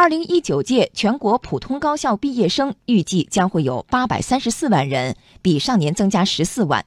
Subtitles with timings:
[0.00, 6.86] 二零一九届全国普通高校毕业生预计将会有八百三十四万人，比上年增加十四万。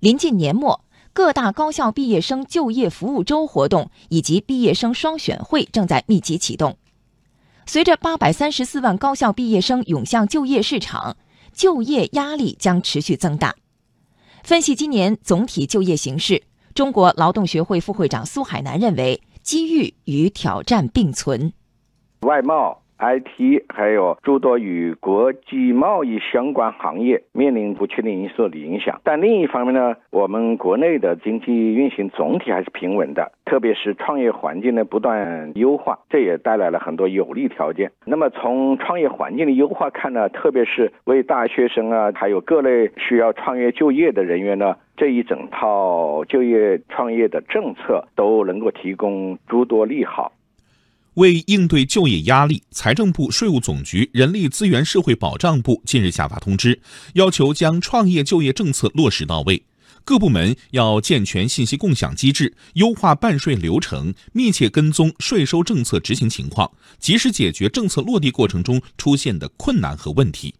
[0.00, 6.76] 临近年末，各大高校毕业生就业服务周活动以及毕业生双选会正在密集启动。
[7.64, 11.16] 随着八百三十四万高校毕业生涌向就业市场，
[11.52, 13.54] 就业压力将持续增大。
[14.42, 16.42] 分析今年总体就业形势，
[16.74, 21.52] 中国劳动学会副会长苏海南认为，机遇与挑战并存。
[22.22, 37.90] 外贸、IT 还有诸多与国际贸易相关行业面临不确定因素的影响，但另一方面呢，我们国内的经济运行总体还是平稳的，特别是创业环境的不断优化，这也带来了很多有利条件。
[38.04, 50.30] 那么从创业环境的优化看呢，特别是为大学生啊，还有各类需要创业就业的人员呢，这一整套就业创业的政策都能够提供诸多利好。
[51.14, 56.80] 为应对就业压力，财政部、税务总局、人力资源社会保障部近日下发通知，
[57.14, 59.62] 要求将创业就业政策落实到位。
[60.04, 70.54] 各部门要健全信息共享机制，优化办税流程，密切跟踪税收政策执行情况，及时解决政策落地过程中出现的困难和问题。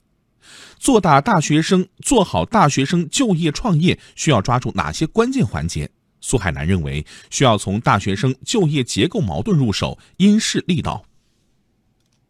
[0.78, 5.91] 做大大学生，做好大学生就业创业，需要抓住哪些关键环节？
[6.23, 11.05] 苏海南认为，需要从大学生就业结构矛盾入手，因势利导。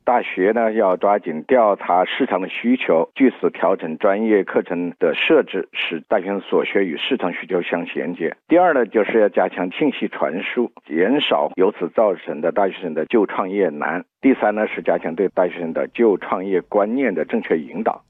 [0.04, 8.36] 大学呢，要抓紧调查市场的需求，据此调整专业课程的设置，使大学生所学与市场需求相衔接。
[8.48, 14.04] 第二呢，就是要加强信息传输，减少由此造成的大学生的就创业难。
[14.20, 18.02] 第三呢，是加强对大学生的就创业观念的正确引导。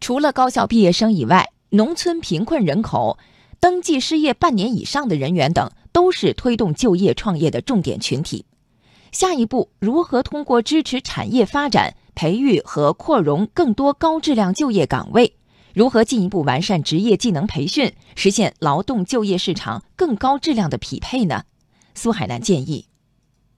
[0.00, 3.18] 除了高校毕业生以外，农村贫困人口。
[3.62, 8.44] 登记失业半年以上的人员等，都是推动就业创业的重点群体。
[9.12, 15.34] 下一步，如何通过支持产业发展、培育和扩容更多高质量就业岗位？
[15.76, 21.44] 如何进一步完善职业技能培训，实现劳动就业市场更高质量的匹配呢？
[21.94, 22.86] 苏海南建议。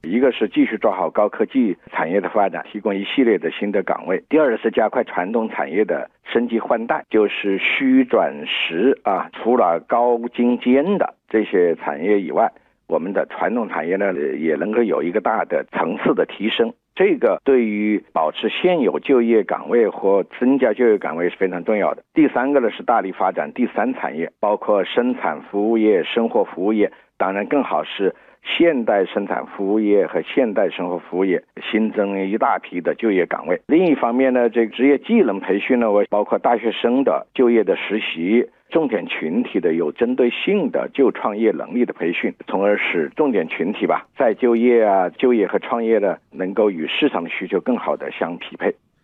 [0.02, 9.30] 一个是继续抓好高科技产业的发展，提供一系列的新的岗位；第二是加快传统产业的升级换代，就是虚转实啊。
[9.32, 12.50] 除了高精尖的这些产业以外，
[12.88, 16.72] 我们的传统产业呢也能够有一个大的层次的提升。
[16.96, 22.02] 这个对于保持现有就业岗位或增加就业岗位是非常重要的。
[22.12, 26.90] 第三个呢是大力发展第三产业，包括生产服务业、生活服务业，
[27.24, 28.14] 当然更好是。
[28.46, 33.58] 现代生产服务业和现代生活服务业新增一大批的就业岗位。
[33.66, 48.74] 另一方面呢，这个职业技能培训呢，我包括大学生的就业的实习，重点群体的有针对性的就创业能力的培训，从而使重点群体吧，再就业啊，就业和创业呢，能够与市场需求更好的相匹配。